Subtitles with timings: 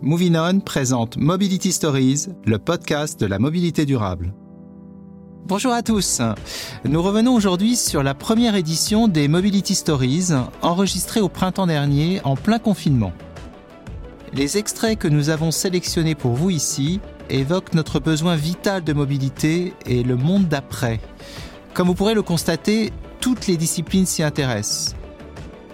[0.00, 4.32] Moving On présente Mobility Stories, le podcast de la mobilité durable.
[5.44, 6.22] Bonjour à tous.
[6.84, 10.28] Nous revenons aujourd'hui sur la première édition des Mobility Stories,
[10.62, 13.12] enregistrée au printemps dernier en plein confinement.
[14.32, 19.74] Les extraits que nous avons sélectionnés pour vous ici évoquent notre besoin vital de mobilité
[19.84, 21.00] et le monde d'après.
[21.74, 24.94] Comme vous pourrez le constater, toutes les disciplines s'y intéressent.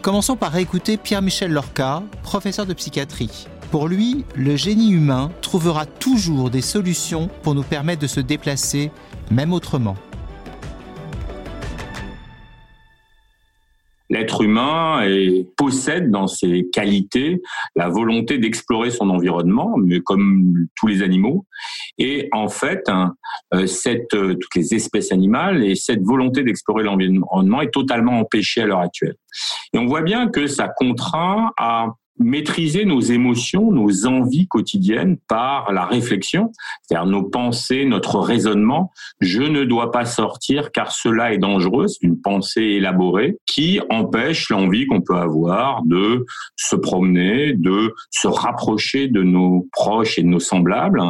[0.01, 3.49] Commençons par écouter Pierre-Michel Lorca, professeur de psychiatrie.
[3.75, 8.93] Pour lui, le génie humain trouvera toujours des solutions pour nous permettre de se déplacer,
[9.33, 9.97] même autrement.
[14.11, 15.05] L'être humain
[15.57, 17.43] possède dans ses qualités
[17.75, 21.45] la volonté d'explorer son environnement, mais comme tous les animaux.
[21.99, 23.15] Et en fait, hein,
[23.55, 23.67] euh,
[24.15, 28.83] euh, toutes les espèces animales et cette volonté d'explorer l'environnement est totalement empêchée à l'heure
[28.83, 29.17] actuelle.
[29.73, 35.73] Et on voit bien que ça contraint à maîtriser nos émotions, nos envies quotidiennes par
[35.73, 38.93] la réflexion, c'est-à-dire nos pensées, notre raisonnement.
[39.21, 44.49] Je ne dois pas sortir car cela est dangereux, c'est une pensée élaborée qui empêche
[44.51, 46.25] l'envie qu'on peut avoir de
[46.57, 51.03] se promener, de se rapprocher de nos proches et de nos semblables.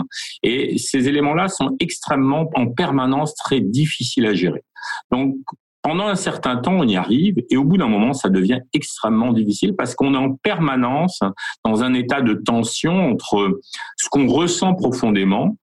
[0.42, 4.64] Et ces éléments-là sont extrêmement en permanence très difficiles à gérer.
[5.10, 5.36] Donc,
[5.84, 9.34] pendant un certain temps, on y arrive et au bout d'un moment, ça devient extrêmement
[9.34, 11.20] difficile parce qu'on est en permanence
[11.62, 13.60] dans un état de tension entre
[13.98, 15.58] ce qu'on ressent profondément,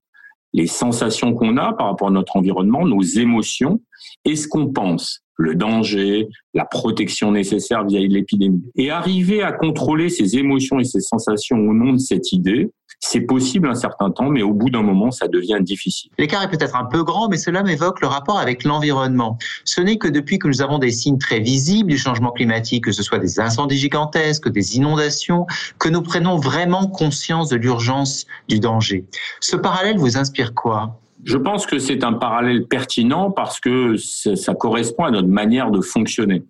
[0.53, 3.81] les sensations qu'on a par rapport à notre environnement, nos émotions
[4.23, 8.63] et ce qu'on pense le danger, la protection nécessaire via l'épidémie.
[8.75, 13.21] Et arriver à contrôler ces émotions et ces sensations au nom de cette idée, c'est
[13.21, 16.11] possible un certain temps, mais au bout d'un moment, ça devient difficile.
[16.19, 19.37] L'écart est peut-être un peu grand, mais cela m'évoque le rapport avec l'environnement.
[19.65, 22.91] Ce n'est que depuis que nous avons des signes très visibles du changement climatique, que
[22.91, 25.47] ce soit des incendies gigantesques, des inondations,
[25.79, 29.05] que nous prenons vraiment conscience de l'urgence du danger.
[29.39, 30.99] Ce parallèle vous inspire quoi?
[31.23, 35.81] Je pense que c'est un parallèle pertinent parce que ça correspond à notre manière de
[35.81, 36.43] fonctionner.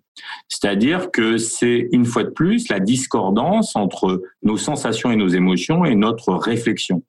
[0.48, 5.84] C'est-à-dire que c'est une fois de plus la discordance entre nos sensations et nos émotions
[5.84, 7.02] et notre réflexion.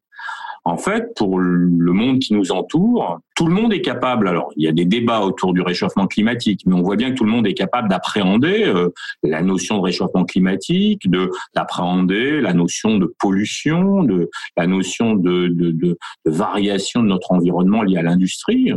[0.66, 4.30] En fait, pour le monde qui nous entoure, tout le monde est capable.
[4.30, 7.16] Alors, il y a des débats autour du réchauffement climatique, mais on voit bien que
[7.16, 8.90] tout le monde est capable d'appréhender euh,
[9.24, 15.48] la notion de réchauffement climatique, de d'appréhender la notion de pollution, de la notion de,
[15.48, 18.72] de, de, de variation de notre environnement lié à l'industrie.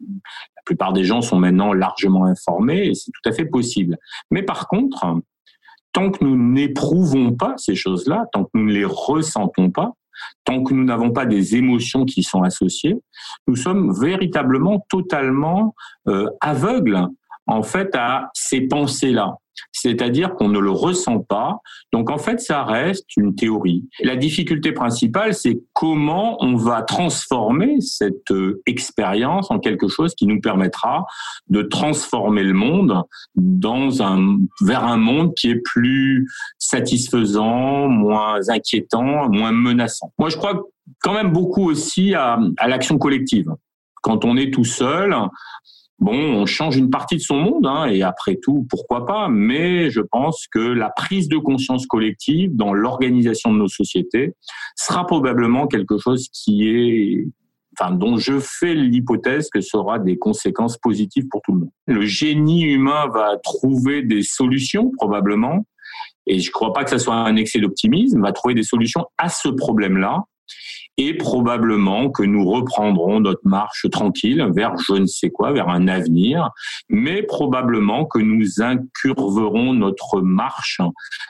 [0.00, 3.96] La plupart des gens sont maintenant largement informés et c'est tout à fait possible.
[4.30, 5.06] Mais par contre,
[5.92, 9.94] tant que nous n'éprouvons pas ces choses-là, tant que nous ne les ressentons pas,
[10.44, 12.96] tant que nous n'avons pas des émotions qui sont associées,
[13.46, 15.74] nous sommes véritablement totalement
[16.08, 17.08] euh, aveugles
[17.46, 19.36] en fait à ces pensées-là
[19.72, 21.58] c'est-à-dire qu'on ne le ressent pas.
[21.92, 23.84] Donc en fait, ça reste une théorie.
[24.02, 30.26] La difficulté principale, c'est comment on va transformer cette euh, expérience en quelque chose qui
[30.26, 31.06] nous permettra
[31.48, 33.02] de transformer le monde
[33.34, 36.28] dans un vers un monde qui est plus
[36.58, 40.12] satisfaisant, moins inquiétant, moins menaçant.
[40.18, 40.62] Moi, je crois
[41.02, 43.50] quand même beaucoup aussi à, à l'action collective.
[44.02, 45.14] Quand on est tout seul,
[46.04, 49.88] Bon, on change une partie de son monde, hein, et après tout, pourquoi pas, mais
[49.88, 54.34] je pense que la prise de conscience collective dans l'organisation de nos sociétés
[54.76, 57.26] sera probablement quelque chose qui est
[57.76, 61.70] Enfin, dont je fais l'hypothèse que ça aura des conséquences positives pour tout le monde.
[61.88, 65.66] Le génie humain va trouver des solutions probablement,
[66.28, 69.06] et je ne crois pas que ça soit un excès d'optimisme, va trouver des solutions
[69.18, 70.22] à ce problème-là
[70.96, 75.88] et probablement que nous reprendrons notre marche tranquille vers je ne sais quoi, vers un
[75.88, 76.50] avenir,
[76.88, 80.80] mais probablement que nous incurverons notre marche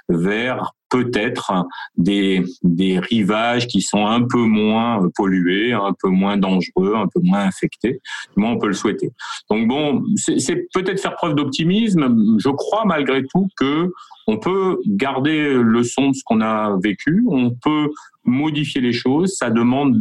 [0.08, 1.52] vers peut-être
[1.96, 7.20] des, des rivages qui sont un peu moins pollués, un peu moins dangereux, un peu
[7.20, 8.00] moins infectés.
[8.36, 9.10] Moi, on peut le souhaiter.
[9.50, 12.38] Donc bon, c'est peut-être faire preuve d'optimisme.
[12.38, 13.92] Je crois malgré tout que
[14.26, 17.90] on peut garder le son de ce qu'on a vécu, on peut
[18.24, 19.34] modifier les choses.
[19.36, 20.00] Ça demande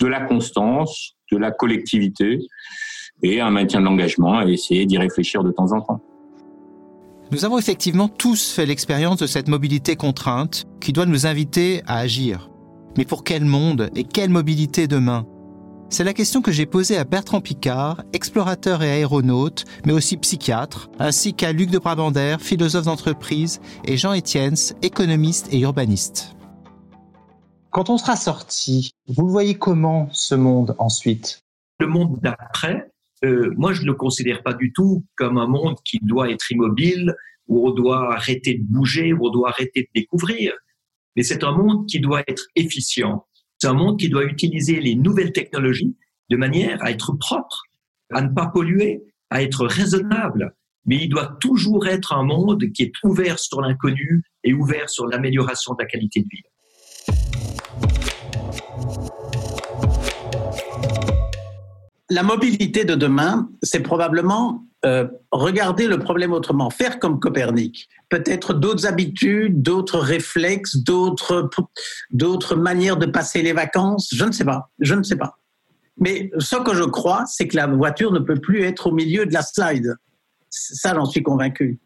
[0.00, 2.38] de la constance, de la collectivité
[3.22, 6.00] et un maintien de l'engagement et essayer d'y réfléchir de temps en temps.
[7.30, 11.98] Nous avons effectivement tous fait l'expérience de cette mobilité contrainte qui doit nous inviter à
[11.98, 12.50] agir.
[12.98, 15.26] Mais pour quel monde et quelle mobilité demain?
[15.88, 20.90] C'est la question que j'ai posée à Bertrand Picard, explorateur et aéronaute, mais aussi psychiatre,
[20.98, 26.34] ainsi qu'à Luc de Brabander, philosophe d'entreprise, et Jean Etienne, économiste et urbaniste.
[27.72, 31.42] Quand on sera sorti, vous le voyez comment ce monde ensuite?
[31.80, 32.92] Le monde d'après,
[33.24, 36.52] euh, moi je ne le considère pas du tout comme un monde qui doit être
[36.52, 37.14] immobile,
[37.48, 40.52] où on doit arrêter de bouger, où on doit arrêter de découvrir.
[41.16, 43.26] mais c'est un monde qui doit être efficient.
[43.58, 45.96] C'est un monde qui doit utiliser les nouvelles technologies
[46.28, 47.62] de manière à être propre,
[48.12, 50.54] à ne pas polluer, à être raisonnable.
[50.84, 55.06] Mais il doit toujours être un monde qui est ouvert sur l'inconnu et ouvert sur
[55.06, 56.42] l'amélioration de la qualité de vie.
[62.12, 68.52] La mobilité de demain, c'est probablement euh, regarder le problème autrement, faire comme Copernic, peut-être
[68.52, 71.48] d'autres habitudes, d'autres réflexes, d'autres
[72.10, 75.38] d'autres manières de passer les vacances, je ne sais pas, je ne sais pas.
[75.96, 79.24] Mais ce que je crois, c'est que la voiture ne peut plus être au milieu
[79.24, 79.96] de la slide.
[80.50, 81.80] Ça, j'en suis convaincu.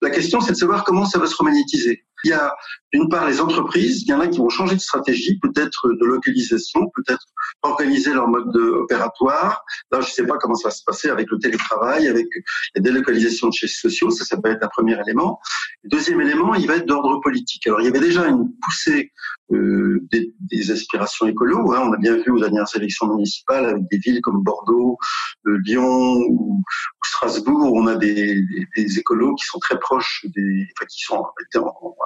[0.00, 2.05] La question, c'est de savoir comment ça va se remagnétiser.
[2.26, 2.52] Il y a
[2.92, 6.04] d'une part les entreprises, il y en a qui vont changer de stratégie, peut-être de
[6.04, 7.24] localisation, peut-être
[7.62, 9.64] organiser leur mode opératoire.
[9.92, 12.26] Là, je ne sais pas comment ça va se passer avec le télétravail, avec
[12.74, 15.38] la délocalisation de chez sociaux, ça, ça peut être un premier élément.
[15.84, 17.64] deuxième élément, il va être d'ordre politique.
[17.68, 19.12] Alors, il y avait déjà une poussée
[19.52, 21.72] euh, des, des, aspirations écolo.
[21.72, 21.88] Hein.
[21.88, 24.98] On a bien vu aux dernières élections municipales avec des villes comme Bordeaux,
[25.46, 26.62] euh, Lyon ou,
[27.04, 28.42] Strasbourg, on a des,
[28.76, 31.22] des, écolos qui sont très proches des, enfin, qui sont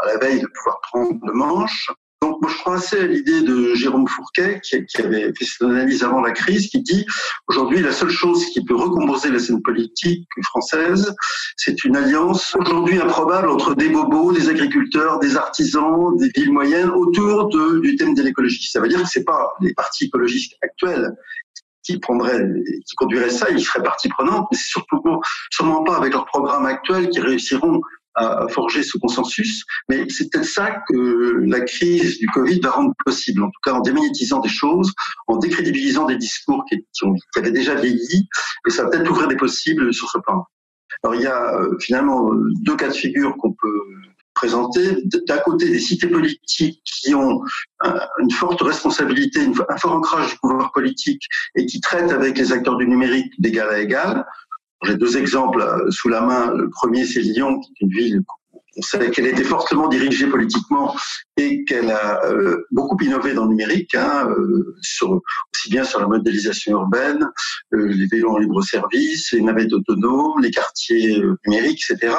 [0.02, 1.90] à la veille de pouvoir prendre le manche.
[2.22, 6.04] Donc, moi, je crois assez à l'idée de Jérôme Fourquet, qui, avait fait cette analyse
[6.04, 7.06] avant la crise, qui dit
[7.48, 11.14] aujourd'hui, la seule chose qui peut recomposer la scène politique française,
[11.56, 16.90] c'est une alliance aujourd'hui improbable entre des bobos, des agriculteurs, des artisans, des villes moyennes
[16.90, 17.48] autour
[17.80, 18.68] du thème de l'écologie.
[18.70, 21.14] Ça veut dire que c'est pas les partis écologistes actuels
[21.82, 22.46] qui prendraient,
[22.86, 25.02] qui conduiraient ça, ils seraient partie prenante, mais c'est surtout
[25.50, 27.80] sûrement pas avec leur programme actuel qui réussiront
[28.14, 32.92] à forger ce consensus, mais c'est peut-être ça que la crise du Covid va rendre
[33.04, 34.92] possible, en tout cas en démagnétisant des choses,
[35.26, 38.28] en décrédibilisant des discours qui, qui, avaient déjà vieilli,
[38.66, 40.44] et ça va peut-être ouvrir des possibles sur ce plan.
[41.02, 42.30] Alors il y a euh, finalement
[42.62, 43.84] deux cas de figure qu'on peut
[44.34, 44.96] présenter.
[45.28, 47.42] D'un côté, des cités politiques qui ont
[48.20, 51.22] une forte responsabilité, un fort ancrage du pouvoir politique
[51.56, 54.24] et qui traitent avec les acteurs du numérique d'égal à égal.
[54.82, 56.54] J'ai deux exemples euh, sous la main.
[56.54, 58.22] Le premier, c'est Lyon, qui est une ville
[58.76, 60.94] on sait qu'elle était fortement dirigée politiquement
[61.36, 65.20] et qu'elle a euh, beaucoup innové dans le numérique, hein, euh, sur,
[65.52, 67.26] aussi bien sur la modélisation urbaine,
[67.72, 72.14] les vélos en libre service, les navettes autonomes, les quartiers numériques, etc.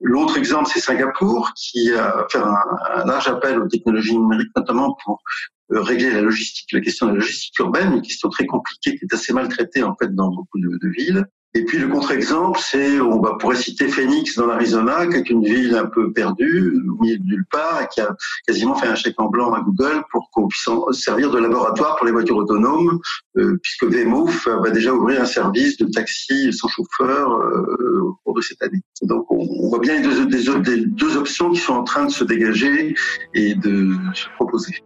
[0.00, 5.22] L'autre exemple, c'est Singapour, qui a fait un, large appel aux technologies numériques, notamment pour
[5.70, 9.14] régler la logistique, la question de la logistique urbaine, une question très compliquée qui est
[9.14, 11.26] assez mal traitée en fait dans beaucoup de villes.
[11.56, 15.44] Et puis le contre-exemple, c'est, on va pourrait citer Phoenix dans l'Arizona, qui est une
[15.44, 18.96] ville un peu perdue, au milieu de nulle part, et qui a quasiment fait un
[18.96, 22.98] chèque en blanc à Google pour qu'on puisse servir de laboratoire pour les voitures autonomes,
[23.36, 28.34] euh, puisque VMOF va déjà ouvrir un service de taxi sans chauffeur euh, au cours
[28.34, 28.82] de cette année.
[29.02, 32.24] Donc on, voit bien les deux, des deux options qui sont en train de se
[32.24, 32.96] dégager
[33.34, 34.82] et de se proposer.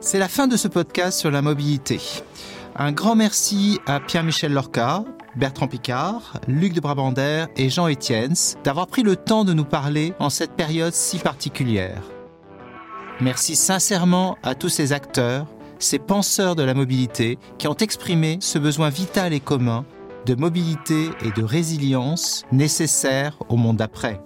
[0.00, 2.00] C'est la fin de ce podcast sur la mobilité.
[2.76, 5.04] Un grand merci à Pierre-Michel Lorca,
[5.34, 10.14] Bertrand Picard, Luc de Brabander et Jean Etienne d'avoir pris le temps de nous parler
[10.20, 12.00] en cette période si particulière.
[13.20, 15.46] Merci sincèrement à tous ces acteurs,
[15.80, 19.84] ces penseurs de la mobilité qui ont exprimé ce besoin vital et commun
[20.26, 24.20] de mobilité et de résilience nécessaire au monde d'après.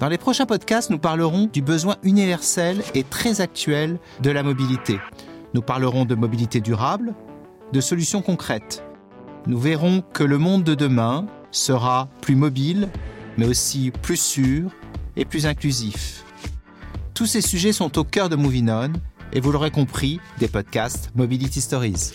[0.00, 4.98] Dans les prochains podcasts, nous parlerons du besoin universel et très actuel de la mobilité.
[5.52, 7.14] Nous parlerons de mobilité durable,
[7.74, 8.82] de solutions concrètes.
[9.46, 12.88] Nous verrons que le monde de demain sera plus mobile,
[13.36, 14.70] mais aussi plus sûr
[15.16, 16.24] et plus inclusif.
[17.12, 18.92] Tous ces sujets sont au cœur de Moving On
[19.34, 22.12] et vous l'aurez compris, des podcasts Mobility Stories.